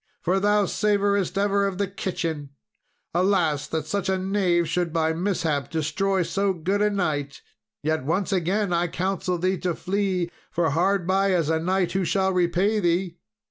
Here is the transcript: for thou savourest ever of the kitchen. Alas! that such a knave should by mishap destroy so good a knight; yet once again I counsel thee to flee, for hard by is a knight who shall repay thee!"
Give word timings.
for 0.23 0.39
thou 0.39 0.65
savourest 0.65 1.37
ever 1.37 1.67
of 1.67 1.77
the 1.77 1.85
kitchen. 1.87 2.49
Alas! 3.13 3.67
that 3.67 3.85
such 3.85 4.09
a 4.09 4.17
knave 4.17 4.67
should 4.67 4.91
by 4.91 5.13
mishap 5.13 5.69
destroy 5.69 6.23
so 6.23 6.53
good 6.53 6.81
a 6.81 6.89
knight; 6.89 7.43
yet 7.83 8.03
once 8.03 8.33
again 8.33 8.73
I 8.73 8.87
counsel 8.87 9.37
thee 9.37 9.59
to 9.59 9.75
flee, 9.75 10.31
for 10.49 10.71
hard 10.71 11.05
by 11.05 11.35
is 11.35 11.51
a 11.51 11.59
knight 11.59 11.91
who 11.91 12.03
shall 12.03 12.31
repay 12.33 12.79
thee!" 12.79 13.19